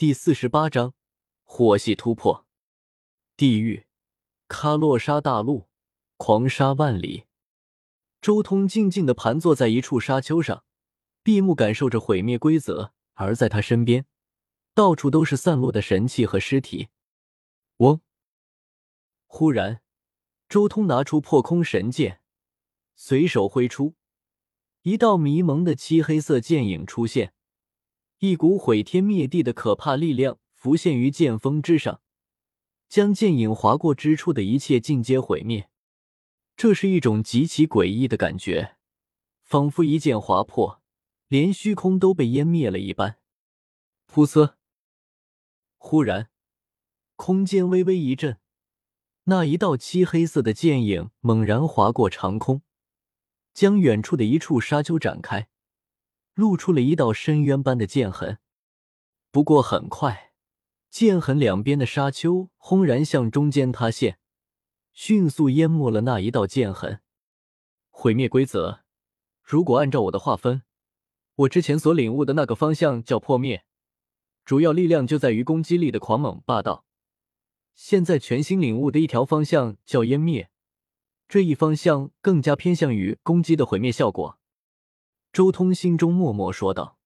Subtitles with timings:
[0.00, 0.94] 第四十八章
[1.44, 2.46] 火系突破。
[3.36, 3.84] 地狱，
[4.48, 5.68] 喀洛沙大陆，
[6.16, 7.26] 狂沙万里。
[8.22, 10.64] 周通静静的盘坐在一处沙丘上，
[11.22, 12.94] 闭目感受着毁灭规则。
[13.12, 14.06] 而在他身边，
[14.72, 16.88] 到处都是散落的神器和尸体。
[17.76, 18.00] 嗡！
[19.26, 19.82] 忽然，
[20.48, 22.22] 周通拿出破空神剑，
[22.94, 23.96] 随手挥出，
[24.80, 27.34] 一道迷蒙的漆黑色剑影出现。
[28.20, 32.02] 一股毁天灭地的可怕力量浮现于剑锋之上，
[32.86, 35.70] 将剑影划过之处的一切尽皆毁灭。
[36.54, 38.76] 这是一种极其诡异的感觉，
[39.42, 40.82] 仿佛一剑划破，
[41.28, 43.16] 连虚空都被湮灭了一般。
[44.06, 44.52] 噗呲！
[45.78, 46.28] 忽然，
[47.16, 48.36] 空间微微一震，
[49.24, 52.60] 那一道漆黑色的剑影猛然划过长空，
[53.54, 55.48] 将远处的一处沙丘展开。
[56.40, 58.38] 露出了一道深渊般的剑痕，
[59.30, 60.32] 不过很快，
[60.88, 64.18] 剑痕两边的沙丘轰然向中间塌陷，
[64.94, 67.02] 迅速淹没了那一道剑痕。
[67.90, 68.80] 毁灭规则，
[69.42, 70.62] 如果按照我的划分，
[71.34, 73.66] 我之前所领悟的那个方向叫破灭，
[74.42, 76.86] 主要力量就在于攻击力的狂猛霸道。
[77.74, 80.50] 现在全新领悟的一条方向叫湮灭，
[81.28, 84.39] 这一方向更加偏向于攻击的毁灭效果。
[85.32, 86.98] 周通心中默默说道：“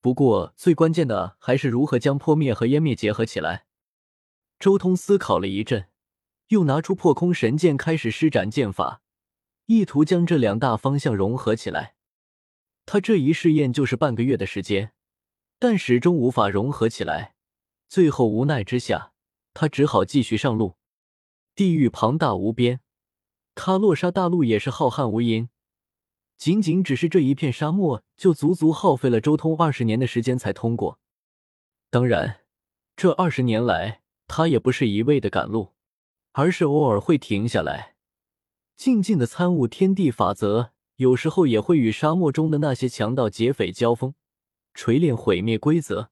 [0.00, 3.66] 不过，最关键的还是如何将破灭和湮灭结合起来。”
[4.58, 5.88] 周通思考了一阵，
[6.48, 9.02] 又拿出破空神剑，开始施展剑法，
[9.66, 11.96] 意图将这两大方向融合起来。
[12.86, 14.92] 他这一试验就是半个月的时间，
[15.58, 17.34] 但始终无法融合起来。
[17.88, 19.12] 最后无奈之下，
[19.52, 20.76] 他只好继续上路。
[21.54, 22.80] 地狱庞大无边，
[23.54, 25.48] 喀洛沙大陆也是浩瀚无垠。
[26.36, 30.98] 仅仅只是这一片沙漠，就足足耗费了周通二十年的时间才通过。
[31.90, 32.40] 当然，
[32.96, 35.74] 这二十年来，他也不是一味的赶路，
[36.32, 37.94] 而是偶尔会停下来，
[38.76, 40.72] 静静的参悟天地法则。
[40.96, 44.14] 有时候也会与沙漠中的那些强盗劫匪交锋，
[44.74, 46.10] 锤炼毁灭规则。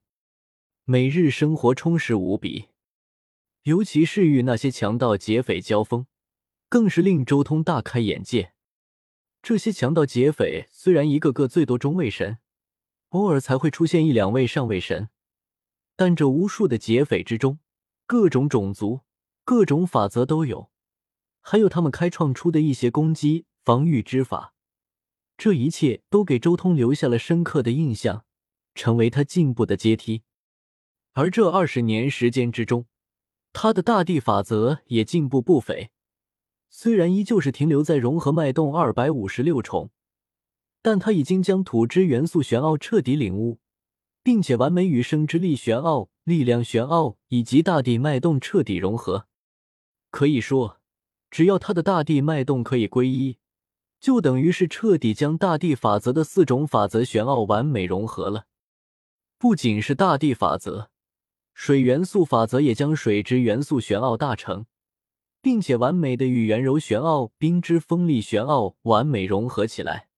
[0.85, 2.71] 每日生活充实无比，
[3.63, 6.07] 尤其是与那些强盗劫匪交锋，
[6.69, 8.55] 更是令周通大开眼界。
[9.43, 12.39] 这些强盗劫匪虽然一个个最多中位神，
[13.09, 15.09] 偶尔才会出现一两位上位神，
[15.97, 17.59] 但这无数的劫匪之中，
[18.07, 19.01] 各种种族、
[19.45, 20.71] 各种法则都有，
[21.41, 24.55] 还有他们开创出的一些攻击、防御之法，
[25.37, 28.25] 这一切都给周通留下了深刻的印象，
[28.77, 30.23] 成为他进步的阶梯。
[31.15, 32.87] 而这二十年时间之中，
[33.53, 35.91] 他的大地法则也进步不菲。
[36.75, 39.91] 虽然依旧是停留在融合脉动二百五十六重，
[40.81, 43.61] 但他已经将土之元素玄奥彻底领悟，
[44.23, 49.27] 并且完美与生之力玄奥、力量玄奥以及大地脉动彻底融合。
[50.11, 50.81] 可以说，
[51.31, 53.37] 只要他的大地脉动可以归一，
[54.01, 58.47] 就等于是彻底将大地法则的四种法则玄奥完美融合了。
[59.37, 60.89] 不仅是大地法则，
[61.53, 64.65] 水元素法则也将水之元素玄奥大成。
[65.43, 70.09] 并且完美的与元柔玄奥、冰之锋利玄奥完美融合起来。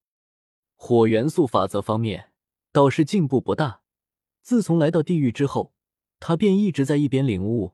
[0.75, 2.31] 火元素法则方面
[2.71, 3.81] 倒是进步不大。
[4.43, 5.73] 自从来到地狱之后，
[6.19, 7.73] 他便一直在一边领悟，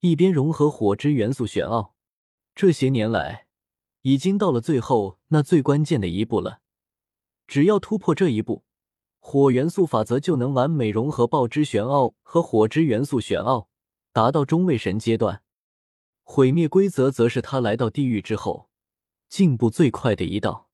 [0.00, 1.94] 一边融合火之元素玄奥。
[2.56, 3.46] 这些年来，
[4.02, 6.60] 已经到了最后那最关键的一步了。
[7.46, 8.64] 只要突破这一步，
[9.20, 13.68] 火元素法则就能完美融合爆之玄奥和火之元素玄奥，
[14.12, 15.44] 达到中位神阶段。
[16.32, 18.68] 毁灭规则则是他来到地狱之后
[19.28, 20.68] 进步最快的一道。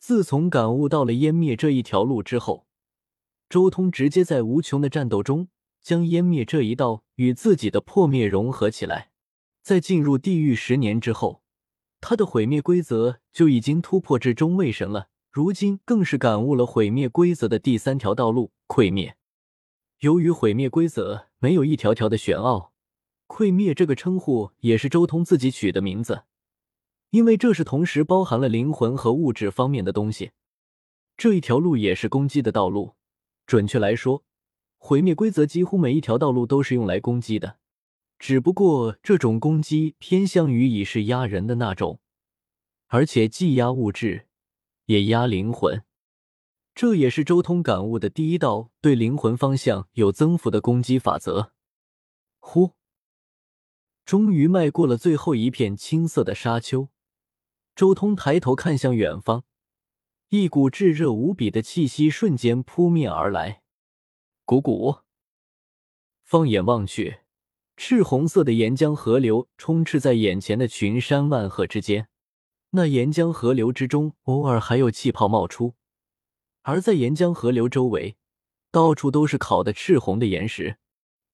[0.00, 2.66] 自从感悟到了湮灭这一条路之后，
[3.48, 5.46] 周通直接在无穷的战斗中
[5.80, 9.12] 将湮灭这一道与自己的破灭融合起来。
[9.62, 11.44] 在进入地狱十年之后，
[12.00, 15.06] 他的毁灭规则就已经突破至中位神了。
[15.30, 19.16] 如今更是感悟了毁灭规则的第三条道路——溃灭。
[20.00, 22.73] 由于毁灭规则没有一条条的玄奥。
[23.26, 26.24] 溃灭这个称呼也是周通自己取的名字，
[27.10, 30.32] 因为这是同时包含了灵魂和物质方面的东西。
[31.16, 32.94] 这一条路也是攻击的道路。
[33.46, 34.24] 准确来说，
[34.78, 37.58] 毁灭规则几乎每一条道路都是用来攻击的，
[38.18, 42.00] 只不过这种攻击偏向于以势压人的那种，
[42.88, 44.26] 而且既压物质，
[44.86, 45.82] 也压灵魂。
[46.74, 51.52] 这也是周通感悟的第一道对灵魂方向有增幅的攻击法则。
[52.40, 52.72] 呼。
[54.04, 56.88] 终于迈过了最后一片青色的沙丘，
[57.74, 59.44] 周通抬头看向远方，
[60.28, 63.62] 一股炙热无比的气息瞬间扑面而来。
[64.44, 64.96] 鼓鼓，
[66.22, 67.20] 放眼望去，
[67.78, 72.08] 赤红色的岩浆河流充斥在眼前的群山万壑之间。
[72.70, 75.74] 那岩浆河流之中，偶尔还有气泡冒出，
[76.62, 78.16] 而在岩浆河流周围，
[78.70, 80.76] 到处都是烤得赤红的岩石。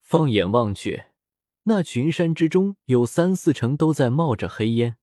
[0.00, 1.04] 放眼望去，
[1.70, 4.96] 那群山之中有三四成都在冒着黑烟。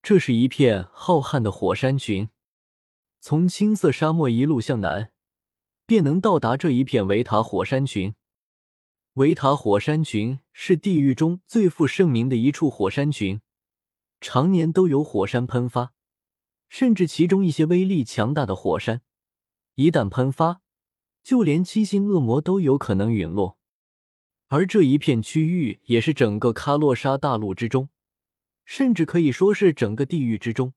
[0.00, 2.28] 这是一片浩瀚的火山群，
[3.20, 5.10] 从青色沙漠一路向南，
[5.84, 8.14] 便能到达这一片维塔火山群。
[9.14, 13.40] 维塔火山群是地狱中最负盛名的一处火山群，
[14.20, 15.94] 常年都有火山喷发，
[16.68, 19.02] 甚至其中一些威力强大的火山，
[19.74, 20.60] 一旦喷发，
[21.24, 23.58] 就连七星恶魔都有可能陨落。
[24.52, 27.88] 而这一片区域也是整个喀洛沙大陆之中，
[28.66, 30.74] 甚至可以说是整个地狱之中，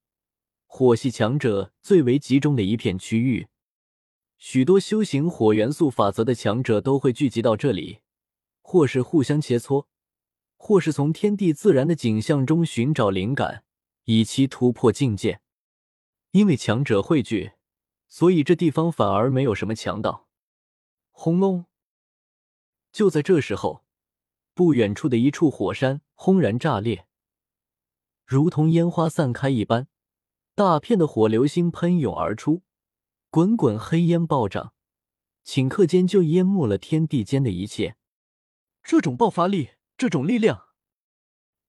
[0.65, 3.47] 火系强者最为集中的一片区域。
[4.37, 7.99] 许多修行火元素法则的强者都会聚集到这里。
[8.61, 9.87] 或是互相切磋，
[10.55, 13.65] 或是从天地自然的景象中寻找灵感，
[14.05, 15.41] 以期突破境界。
[16.31, 17.51] 因为强者汇聚，
[18.07, 20.29] 所以这地方反而没有什么强盗。
[21.11, 21.65] 轰隆！
[22.95, 23.83] 就在这时候，
[24.53, 27.07] 不远处的一处火山轰然炸裂，
[28.25, 29.87] 如同烟花散开一般，
[30.55, 32.61] 大片的火流星喷涌而出，
[33.29, 34.71] 滚滚黑烟暴涨，
[35.43, 37.97] 顷刻间就淹没了天地间的一切。
[38.81, 40.67] 这种爆发力，这种力量，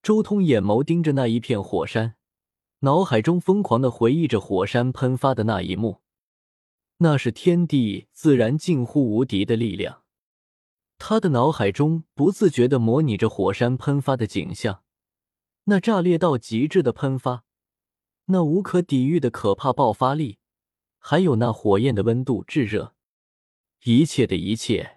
[0.05, 2.15] 周通眼眸盯着那一片火山，
[2.83, 6.03] 脑海中疯狂的回忆着火山喷发的那一幕。
[6.99, 10.05] 那是天地自然近乎无敌的力量，
[10.99, 14.83] 他的脑海中不自觉地模拟着火山喷发的景象，
[15.65, 17.45] 那炸裂到极致的喷发，
[18.27, 20.39] 那无可抵御的可怕爆发力，
[20.99, 22.95] 还有那火焰的温度炙热，
[23.85, 24.95] 一切的一切。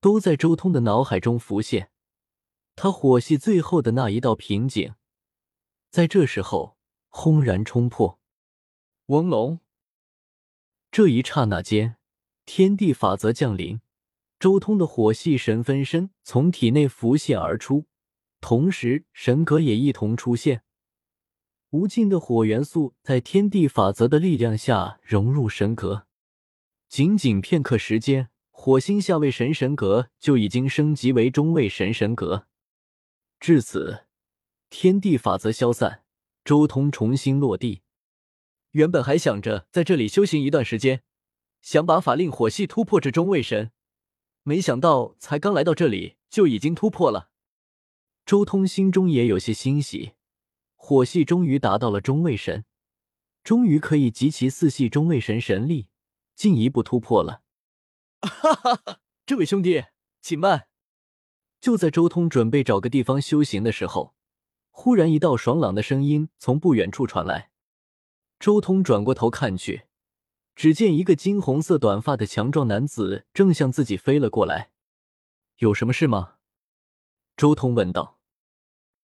[0.00, 1.90] 都在周通的脑海中浮现，
[2.76, 4.94] 他火系最后的那一道瓶颈，
[5.88, 6.76] 在这时候
[7.08, 8.20] 轰然冲破。
[9.06, 9.60] 嗡隆！
[10.90, 11.96] 这一刹那间，
[12.44, 13.80] 天地法则降临，
[14.44, 17.86] 周通的火系神分身从体内浮现而出，
[18.42, 20.64] 同时神格也一同出现。
[21.70, 26.06] 无尽的火元素在天地法则的力量下融入神格，
[26.90, 28.28] 仅仅片刻时间。
[28.50, 32.46] 火星下位神神格就已经升级为中位神神格。
[33.40, 34.04] 至此，
[34.68, 36.02] 天地法则消散，
[36.44, 37.80] 周通重新落地。
[38.72, 41.02] 原本还想着在这里修行一段时间，
[41.62, 43.70] 想把法令火系突破至中位神，
[44.44, 47.30] 没想到才刚来到这里就已经突破了。
[48.26, 50.12] 周通心中也有些欣喜，
[50.76, 52.64] 火系终于达到了中位神，
[53.42, 55.88] 终于可以集齐四系中位神神力，
[56.34, 57.42] 进一步突破了。
[58.20, 59.00] 哈哈哈！
[59.24, 59.84] 这位兄弟，
[60.20, 60.68] 请慢。
[61.60, 64.14] 就在周通准备找个地方修行的时候，
[64.70, 67.50] 忽然一道爽朗的声音从不远处传来。
[68.38, 69.84] 周通转过头看去，
[70.54, 74.70] 只见一个金红色短发的强壮男子正向自己飞了过来。
[75.56, 76.36] 有什么事吗？
[77.36, 78.20] 周通问道。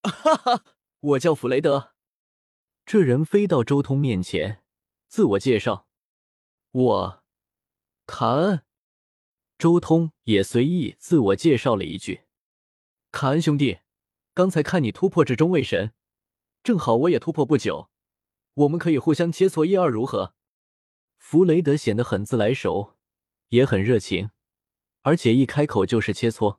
[0.03, 0.65] 哈哈，
[1.01, 1.93] 我叫弗雷德。
[2.87, 4.63] 这人飞到周通面前，
[5.09, 5.87] 自我介绍
[6.73, 7.25] ：“我，
[8.07, 8.63] 卡恩。”
[9.59, 12.23] 周通也随意自我介绍了一句
[13.13, 13.81] ：“卡恩兄弟，
[14.33, 15.93] 刚才看你突破至中位神，
[16.63, 17.91] 正好我也突破不久，
[18.55, 20.35] 我们可以互相切磋一二，如何？”
[21.21, 22.97] 弗雷德显得很自来熟，
[23.51, 24.31] 也很热情，
[25.03, 26.59] 而且一开口就是切磋。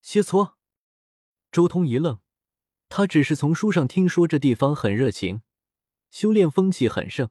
[0.00, 0.54] 切磋？
[1.52, 2.20] 周通一愣，
[2.88, 5.42] 他只是从书上听说这地方很热情，
[6.10, 7.28] 修炼风气很盛，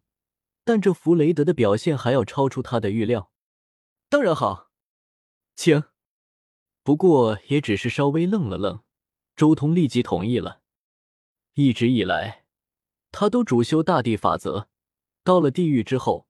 [0.63, 3.31] 但这弗雷德的表现还要超出他的预料。
[4.09, 4.69] 当然好。
[5.55, 5.85] 请，
[6.83, 8.83] 不过也只是稍微愣了愣，
[9.35, 10.62] 周通立即同意了。
[11.53, 12.45] 一直以来，
[13.12, 14.67] 他都主修大地法则，
[15.23, 16.27] 到了地狱之后，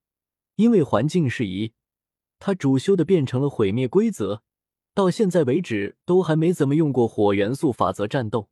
[0.56, 1.72] 因为环境适宜，
[2.38, 4.42] 他主修的变成了毁灭规则，
[4.94, 8.48] 到现在为止都还没怎么用过火元素法则战斗。